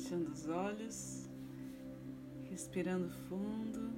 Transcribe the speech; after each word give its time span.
fechando 0.00 0.30
os 0.30 0.48
olhos, 0.48 1.28
respirando 2.48 3.10
fundo. 3.28 3.92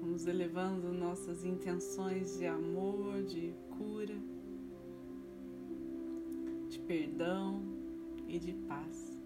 Vamos 0.00 0.26
elevando 0.26 0.92
nossas 0.92 1.44
intenções 1.44 2.38
de 2.38 2.46
amor, 2.46 3.22
de 3.22 3.54
cura, 3.76 4.16
de 6.68 6.78
perdão 6.80 7.62
e 8.26 8.38
de 8.38 8.52
paz. 8.66 9.17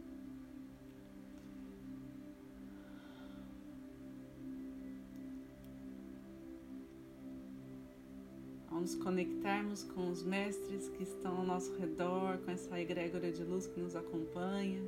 Nos 8.82 8.96
conectarmos 8.96 9.84
com 9.84 10.10
os 10.10 10.24
mestres 10.24 10.88
que 10.88 11.04
estão 11.04 11.36
ao 11.36 11.44
nosso 11.44 11.72
redor, 11.78 12.38
com 12.38 12.50
essa 12.50 12.80
egrégora 12.80 13.30
de 13.30 13.44
luz 13.44 13.64
que 13.68 13.80
nos 13.80 13.94
acompanha, 13.94 14.82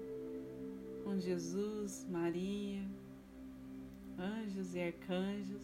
com 1.04 1.16
Jesus, 1.16 2.04
Maria, 2.10 2.82
anjos 4.18 4.74
e 4.74 4.80
arcanjos. 4.80 5.62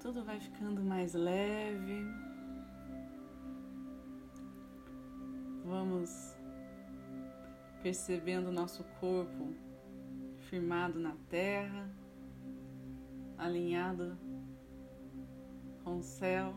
Tudo 0.00 0.24
vai 0.24 0.40
ficando 0.40 0.82
mais 0.82 1.12
leve. 1.12 2.06
Vamos 5.62 6.34
percebendo 7.82 8.48
o 8.48 8.52
nosso 8.52 8.82
corpo 8.98 9.63
firmado 10.44 10.98
na 10.98 11.16
terra, 11.28 11.90
alinhado 13.38 14.16
com 15.82 15.98
o 15.98 16.02
céu. 16.02 16.54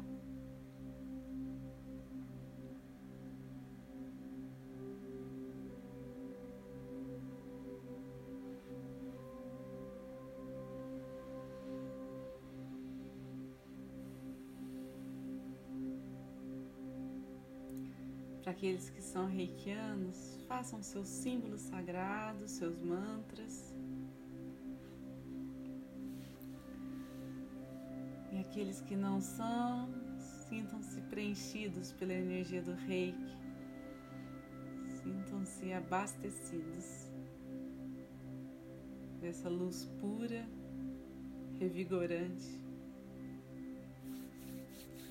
Para 18.41 18.53
aqueles 18.53 18.89
que 18.89 19.01
são 19.01 19.25
reikianos, 19.25 20.39
façam 20.47 20.81
seus 20.81 21.09
símbolos 21.09 21.59
sagrados, 21.59 22.51
seus 22.51 22.79
mantras. 22.79 23.66
Aqueles 28.57 28.81
que 28.81 28.95
não 28.95 29.21
são, 29.21 29.87
sintam-se 30.49 30.99
preenchidos 31.01 31.91
pela 31.91 32.11
energia 32.11 32.59
do 32.59 32.73
reiki. 32.73 33.37
Sintam-se 35.03 35.71
abastecidos 35.73 37.11
dessa 39.21 39.47
luz 39.47 39.85
pura, 40.01 40.43
revigorante 41.59 42.59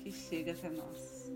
que 0.03 0.11
chega 0.11 0.51
até 0.51 0.69
nós. 0.69 1.31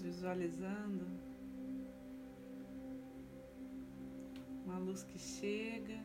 Visualizando 0.00 1.06
uma 4.64 4.78
luz 4.78 5.02
que 5.02 5.18
chega 5.18 5.98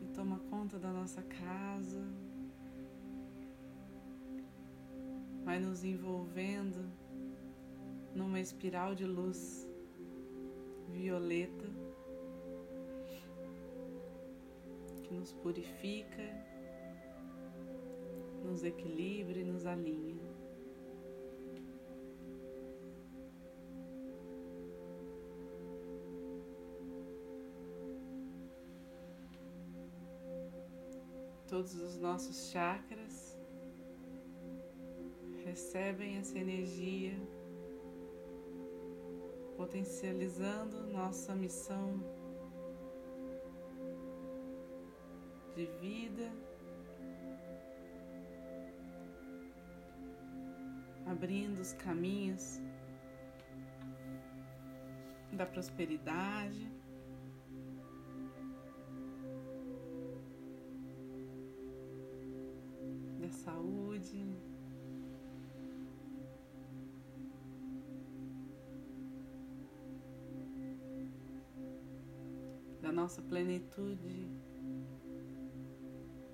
e 0.00 0.06
toma 0.14 0.38
conta 0.50 0.78
da 0.78 0.90
nossa 0.90 1.22
casa, 1.22 2.02
vai 5.44 5.58
nos 5.58 5.84
envolvendo 5.84 6.90
numa 8.14 8.40
espiral 8.40 8.94
de 8.94 9.04
luz 9.04 9.68
violeta 10.88 11.66
que 15.02 15.12
nos 15.12 15.32
purifica, 15.32 16.22
nos 18.44 18.64
equilibra 18.64 19.38
e 19.38 19.44
nos 19.44 19.66
alinha. 19.66 20.19
Todos 31.50 31.74
os 31.74 31.98
nossos 31.98 32.48
chakras 32.50 33.36
recebem 35.44 36.16
essa 36.16 36.38
energia, 36.38 37.18
potencializando 39.56 40.86
nossa 40.86 41.34
missão 41.34 41.98
de 45.56 45.66
vida, 45.80 46.32
abrindo 51.04 51.58
os 51.58 51.72
caminhos 51.72 52.60
da 55.32 55.46
prosperidade. 55.46 56.79
Plenitude 73.30 74.28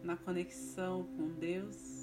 na 0.03 0.17
conexão 0.17 1.05
com 1.05 1.29
Deus. 1.35 1.96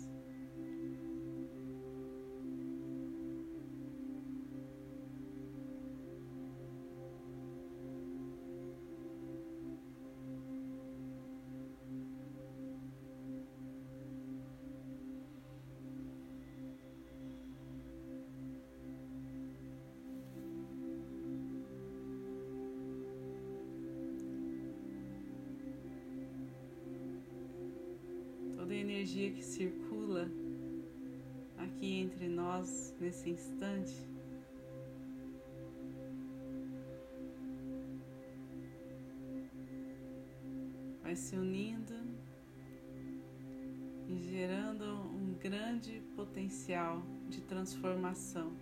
Energia 29.04 29.32
que 29.32 29.44
circula 29.44 30.32
aqui 31.58 32.00
entre 32.00 32.30
nós 32.30 32.96
nesse 33.02 33.30
instante. 33.30 33.94
Vai 41.02 41.18
se 41.18 41.36
unindo 41.36 41.94
e 44.08 44.16
gerando 44.20 44.86
um 44.86 45.36
grande 45.38 46.02
potencial 46.16 47.04
de 47.28 47.42
transformação. 47.42 48.54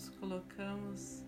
Nos 0.00 0.08
colocamos 0.08 1.22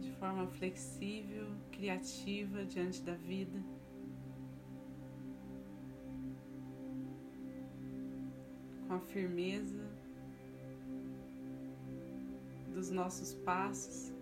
de 0.00 0.10
forma 0.14 0.44
flexível, 0.48 1.46
criativa 1.70 2.64
diante 2.64 3.00
da 3.02 3.14
vida. 3.14 3.62
Com 8.88 8.94
a 8.94 8.98
firmeza 8.98 9.88
dos 12.74 12.90
nossos 12.90 13.34
passos 13.34 14.12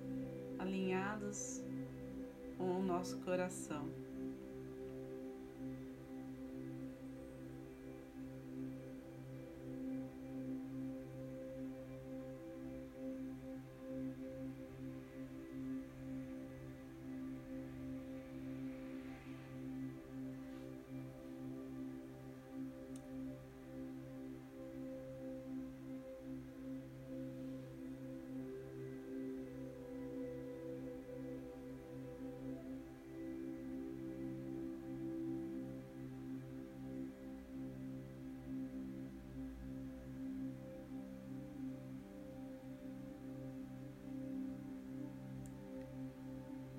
alinhados 0.59 1.65
com 2.59 2.81
o 2.81 2.83
nosso 2.83 3.19
coração. 3.21 3.89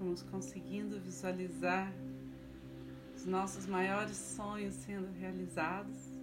Vamos 0.10 0.24
conseguindo 0.24 1.00
visualizar 1.00 1.94
os 3.16 3.28
nossos 3.28 3.68
maiores 3.68 4.18
sonhos 4.18 4.74
sendo 4.74 5.08
realizados. 5.20 6.18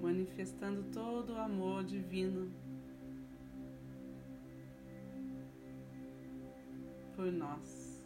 manifestando 0.00 0.84
todo 0.92 1.32
o 1.32 1.38
amor 1.38 1.82
divino 1.84 2.52
por 7.22 7.30
nós. 7.30 8.02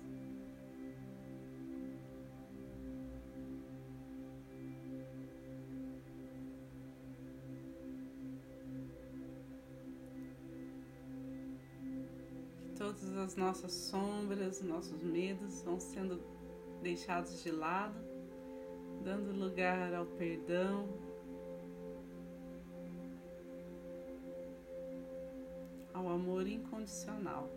Que 12.61 12.69
todas 12.77 13.17
as 13.17 13.37
nossas 13.37 13.73
sombras, 13.73 14.61
nossos 14.61 15.03
medos 15.03 15.63
vão 15.63 15.81
sendo 15.81 16.21
deixados 16.83 17.43
de 17.43 17.51
lado, 17.51 17.99
dando 19.03 19.33
lugar 19.33 19.95
ao 19.95 20.05
perdão. 20.05 20.87
Ao 25.95 26.07
amor 26.11 26.47
incondicional. 26.47 27.51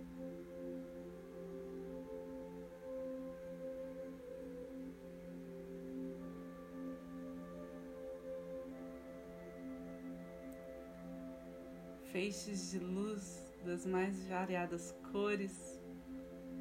Feixes 12.11 12.71
de 12.71 12.79
luz 12.79 13.53
das 13.63 13.85
mais 13.85 14.25
variadas 14.27 14.95
cores 15.11 15.79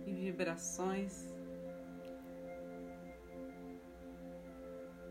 e 0.07 0.13
vibrações 0.13 1.33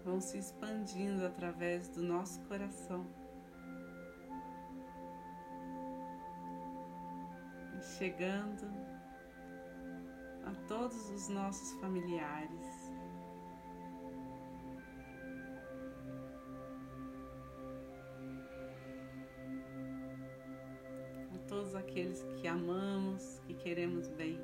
vão 0.04 0.22
se 0.22 0.38
expandindo 0.38 1.26
através 1.26 1.90
do 1.90 2.02
nosso 2.02 2.40
coração. 2.42 3.06
E 7.76 7.84
chegando 7.98 8.66
a 10.46 10.68
todos 10.68 11.10
os 11.10 11.28
nossos 11.28 11.74
familiares. 11.82 12.77
Todos 21.48 21.74
aqueles 21.76 22.24
que 22.42 22.48
amamos, 22.48 23.42
que 23.48 23.54
queremos 23.54 24.10
bem. 24.10 24.38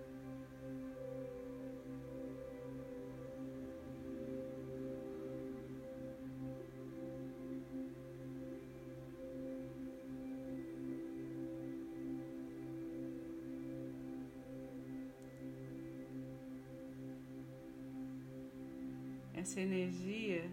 Essa 19.33 19.59
energia 19.59 20.49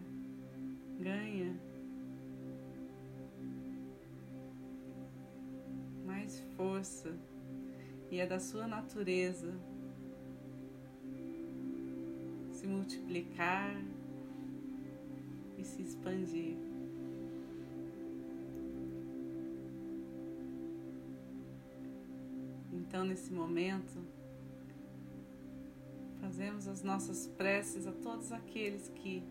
da 8.31 8.39
sua 8.39 8.69
natureza 8.69 9.53
se 12.53 12.65
multiplicar 12.65 13.75
e 15.59 15.65
se 15.65 15.83
expandir. 15.83 16.57
Então, 22.73 23.05
nesse 23.05 23.33
momento, 23.33 23.99
fazemos 26.21 26.69
as 26.69 26.85
nossas 26.85 27.27
preces 27.27 27.85
a 27.85 27.93
todos 27.93 28.31
aqueles 28.31 28.89
que 28.91 29.25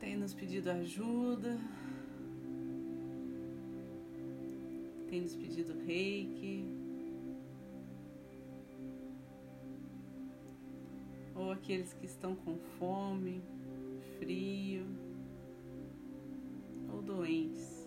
têm 0.00 0.16
nos 0.16 0.32
pedido 0.32 0.70
ajuda, 0.70 1.60
tem 5.10 5.20
nos 5.20 5.36
pedido 5.36 5.78
reiki. 5.84 6.75
ou 11.46 11.52
aqueles 11.52 11.92
que 11.92 12.06
estão 12.06 12.34
com 12.34 12.58
fome, 12.76 13.40
frio 14.18 14.84
ou 16.92 17.00
doentes. 17.00 17.86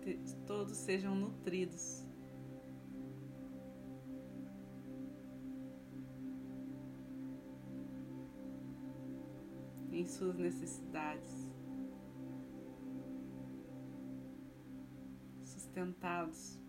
Que 0.00 0.18
todos 0.46 0.76
sejam 0.76 1.14
nutridos. 1.16 2.06
em 9.94 10.06
suas 10.06 10.38
necessidades. 10.38 11.52
Sustentados 15.82 16.60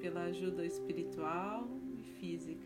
pela 0.00 0.24
ajuda 0.24 0.64
espiritual 0.64 1.68
e 1.96 2.02
física. 2.02 2.61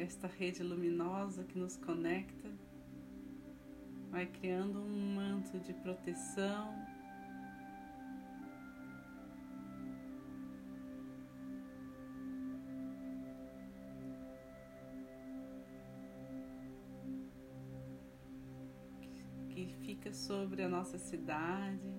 Esta 0.00 0.26
rede 0.26 0.62
luminosa 0.62 1.44
que 1.44 1.58
nos 1.58 1.76
conecta, 1.76 2.50
vai 4.10 4.26
criando 4.26 4.80
um 4.80 5.14
manto 5.14 5.58
de 5.60 5.74
proteção. 5.74 6.74
Que 19.50 19.66
fica 19.84 20.14
sobre 20.14 20.62
a 20.62 20.68
nossa 20.68 20.96
cidade, 20.96 21.92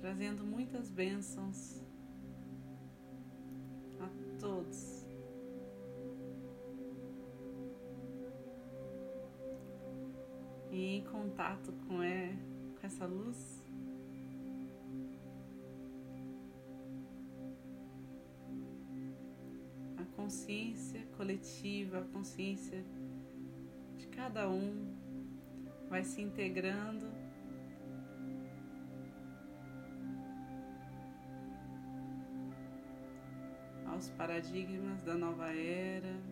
trazendo 0.00 0.44
muitas 0.44 0.90
bênçãos 0.90 1.80
a 4.00 4.08
todos. 4.40 4.91
E 10.72 10.96
em 10.96 11.04
contato 11.04 11.70
com, 11.86 12.02
é, 12.02 12.34
com 12.80 12.86
essa 12.86 13.04
luz. 13.04 13.62
A 19.98 20.04
consciência 20.16 21.04
coletiva, 21.14 21.98
a 21.98 22.04
consciência 22.04 22.82
de 23.98 24.06
cada 24.06 24.48
um 24.48 24.96
vai 25.90 26.02
se 26.02 26.22
integrando. 26.22 27.06
Aos 33.84 34.08
paradigmas 34.08 35.02
da 35.02 35.14
nova 35.14 35.54
era. 35.54 36.31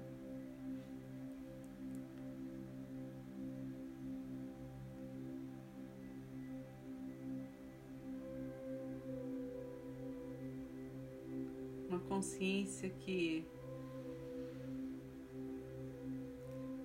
Consciência 12.10 12.90
que 12.90 13.46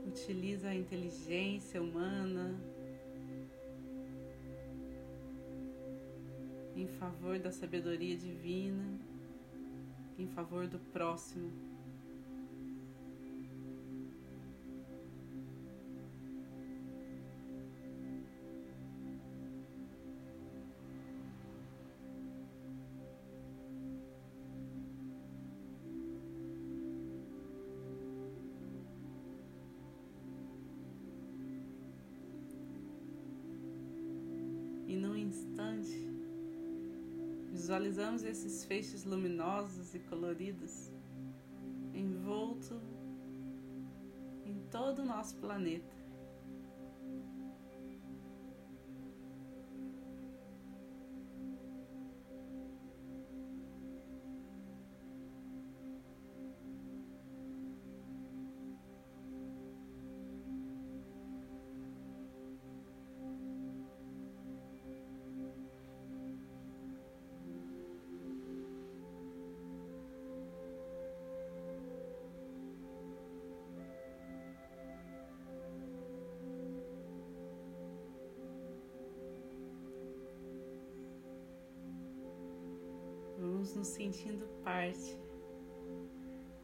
utiliza 0.06 0.68
a 0.68 0.76
inteligência 0.76 1.82
humana 1.82 2.56
em 6.76 6.88
favor 6.88 7.40
da 7.40 7.52
sabedoria 7.52 8.16
divina, 8.16 9.00
em 10.20 10.28
favor 10.28 10.68
do 10.68 10.78
próximo. 10.94 11.52
Visualizamos 37.66 38.22
esses 38.22 38.64
feixes 38.64 39.04
luminosos 39.04 39.96
e 39.96 40.00
coloridos 40.00 40.92
envolto 41.96 42.80
em 44.46 44.60
todo 44.70 45.00
o 45.00 45.06
nosso 45.06 45.36
planeta. 45.38 46.05
Nos 83.86 83.94
sentindo 83.94 84.48
parte 84.64 85.16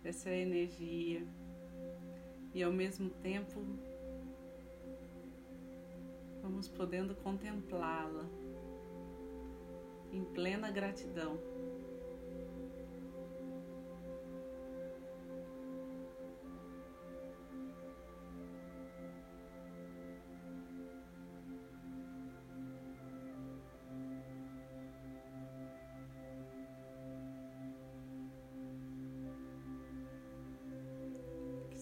dessa 0.02 0.32
energia 0.32 1.24
e 2.52 2.64
ao 2.64 2.72
mesmo 2.72 3.12
tempo 3.22 3.64
vamos 6.42 6.68
podendo 6.68 7.14
contemplá-la 7.14 8.26
em 10.12 10.24
plena 10.34 10.72
gratidão. 10.72 11.38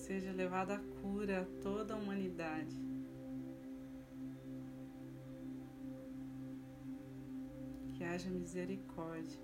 Seja 0.10 0.32
levada 0.32 0.74
a 0.74 0.80
cura 1.04 1.42
a 1.42 1.62
toda 1.62 1.94
a 1.94 1.98
humanidade. 1.98 2.76
Que 7.94 8.04
haja 8.04 8.28
misericórdia. 8.32 9.40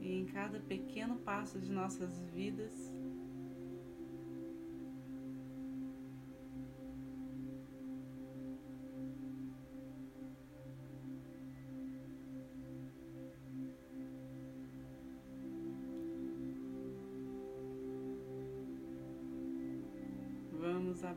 E 0.00 0.12
em 0.14 0.26
cada 0.26 0.58
pequeno 0.58 1.18
passo 1.18 1.60
de 1.60 1.70
nossas 1.70 2.18
vidas, 2.24 2.92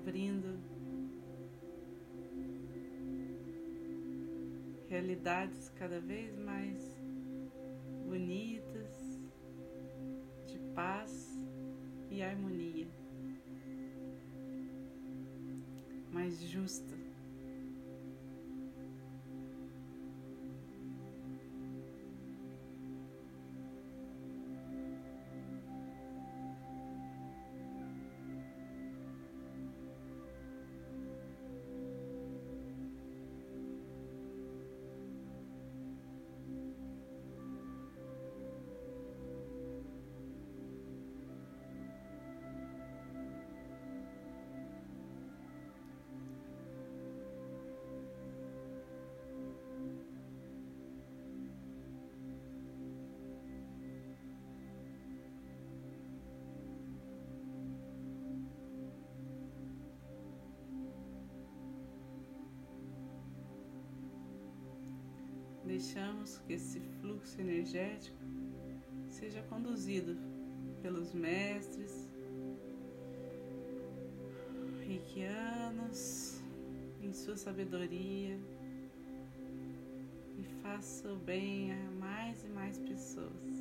abrindo 0.08 0.58
realidades 4.88 5.68
cada 5.76 6.00
vez 6.00 6.34
mais 6.38 6.82
bonitas, 8.06 9.20
de 10.46 10.60
paz 10.74 11.38
e 12.10 12.24
harmonia, 12.24 12.88
mais 16.14 16.42
justa. 16.42 16.97
Deixamos 65.78 66.40
que 66.40 66.54
esse 66.54 66.80
fluxo 67.00 67.40
energético 67.40 68.18
seja 69.08 69.44
conduzido 69.44 70.18
pelos 70.82 71.14
mestres 71.14 72.10
reikianos 74.84 76.42
em 77.00 77.14
sua 77.14 77.38
sabedoria 77.38 78.40
e 80.40 80.44
faça 80.64 81.14
o 81.14 81.16
bem 81.16 81.72
a 81.72 81.92
mais 81.92 82.44
e 82.44 82.50
mais 82.50 82.80
pessoas. 82.80 83.57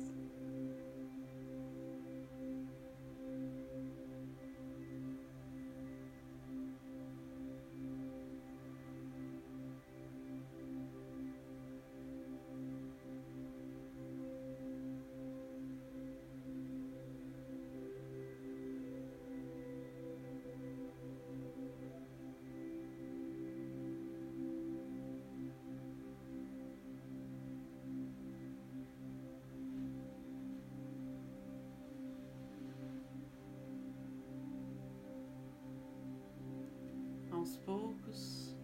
Poucos. 37.65 38.55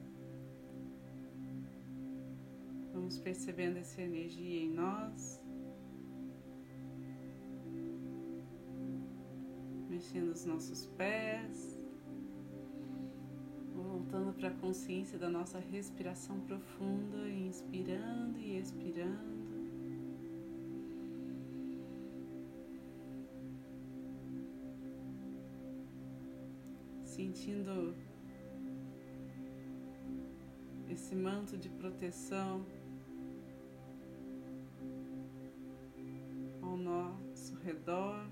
Vamos 2.93 3.17
percebendo 3.17 3.77
essa 3.77 4.01
energia 4.01 4.63
em 4.63 4.69
nós, 4.69 5.41
mexendo 9.89 10.29
os 10.29 10.46
nossos 10.46 10.85
pés, 10.98 11.79
voltando 13.74 14.33
para 14.33 14.50
a 14.50 14.53
consciência 14.53 15.18
da 15.18 15.29
nossa 15.29 15.59
respiração 15.59 16.39
profunda, 16.41 17.27
inspirando 17.29 18.37
e 18.37 18.59
expirando. 18.59 19.33
Sentindo 27.03 27.96
esse 30.94 31.16
manto 31.16 31.58
de 31.58 31.70
proteção 31.70 32.64
ao 36.62 36.77
nosso 36.77 37.56
redor, 37.56 38.27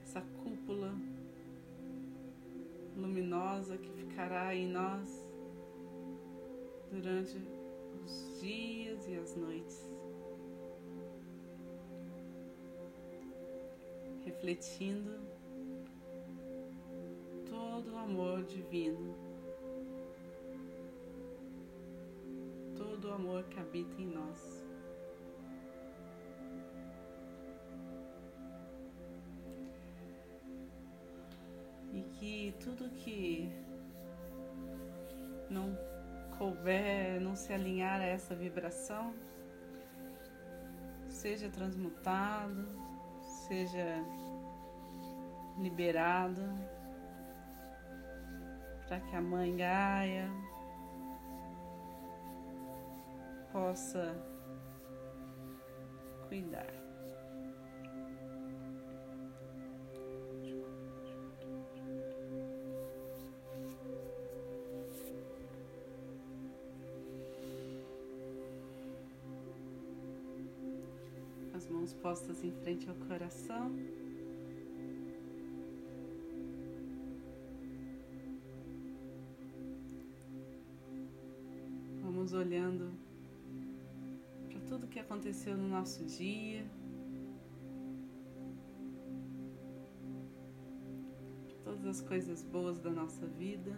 essa 0.00 0.20
cúpula 0.20 0.94
luminosa 2.96 3.76
que 3.76 3.90
ficará 3.90 4.54
em 4.54 4.68
nós 4.68 5.10
durante 6.88 7.36
os 8.04 8.40
dias 8.40 9.08
e 9.08 9.16
as 9.16 9.34
noites. 9.34 9.90
Refletindo 14.24 15.31
amor 18.02 18.42
divino, 18.44 19.16
todo 22.76 23.08
o 23.08 23.12
amor 23.12 23.44
que 23.44 23.60
habita 23.60 24.00
em 24.00 24.06
nós. 24.06 24.66
E 31.92 32.02
que 32.14 32.54
tudo 32.58 32.90
que 32.90 33.48
não 35.48 35.76
couber, 36.38 37.20
não 37.20 37.36
se 37.36 37.52
alinhar 37.52 38.00
a 38.00 38.04
essa 38.04 38.34
vibração, 38.34 39.14
seja 41.08 41.48
transmutado, 41.50 42.66
seja 43.46 44.02
liberado 45.58 46.42
para 48.92 49.00
que 49.00 49.16
a 49.16 49.22
mãe 49.22 49.56
Gaia 49.56 50.30
possa 53.50 54.14
cuidar. 56.28 56.66
As 71.54 71.66
mãos 71.66 71.94
postas 71.94 72.44
em 72.44 72.52
frente 72.52 72.90
ao 72.90 72.94
coração. 73.08 73.74
Aconteceu 85.42 85.56
no 85.56 85.68
nosso 85.68 86.04
dia, 86.04 86.64
todas 91.64 91.84
as 91.84 92.00
coisas 92.00 92.44
boas 92.44 92.78
da 92.78 92.90
nossa 92.90 93.26
vida. 93.26 93.76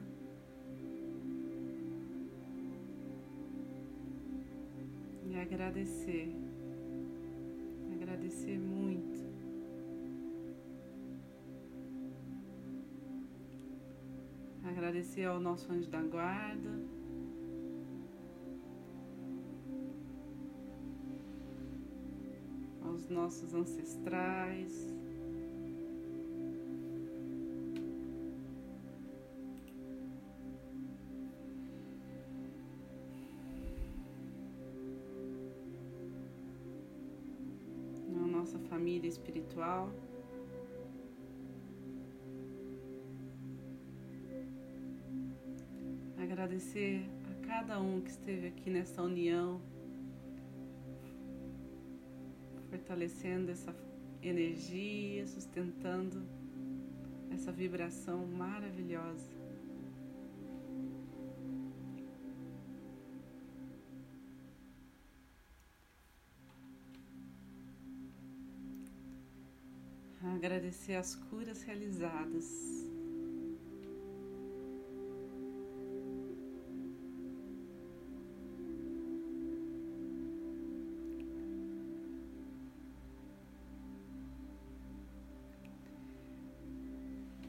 E 5.27 5.37
agradecer, 5.37 6.35
agradecer 7.95 8.59
muito. 8.59 9.25
Agradecer 14.65 15.25
ao 15.25 15.41
nosso 15.41 15.73
anjo 15.73 15.89
da 15.89 16.03
guarda. 16.03 17.04
Aos 23.05 23.11
nossos 23.11 23.55
ancestrais. 23.55 24.95
A 38.17 38.27
nossa 38.27 38.59
família 38.59 39.09
espiritual. 39.09 39.91
Agradecer 46.17 47.05
a 47.31 47.47
cada 47.47 47.81
um 47.81 48.01
que 48.01 48.11
esteve 48.11 48.49
aqui 48.49 48.71
nessa 48.71 49.03
união 49.03 49.61
fortalecendo 52.85 53.51
essa 53.51 53.75
energia, 54.23 55.27
sustentando 55.27 56.23
essa 57.33 57.51
vibração 57.51 58.27
maravilhosa. 58.27 59.33
Agradecer 70.23 70.97
as 70.97 71.15
curas 71.15 71.63
realizadas. 71.63 72.94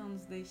Não 0.00 0.08
nos 0.08 0.24
deixeis 0.24 0.50